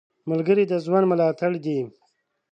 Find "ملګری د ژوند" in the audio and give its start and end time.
0.29-1.05